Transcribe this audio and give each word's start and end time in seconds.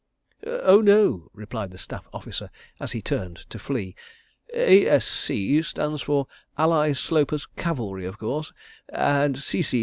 "Oh, 0.47 0.81
no!" 0.81 1.29
replied 1.31 1.69
the 1.69 1.77
staff 1.77 2.07
officer, 2.11 2.49
as 2.79 2.93
he 2.93 3.03
turned 3.03 3.45
to 3.51 3.59
flee. 3.59 3.95
"'A.S.C.' 4.51 5.61
stands 5.61 6.01
for 6.01 6.25
Ally 6.57 6.93
Sloper's 6.93 7.45
Cavalry, 7.55 8.07
of 8.07 8.17
course, 8.17 8.51
and 8.89 9.37
'C.C. 9.37 9.79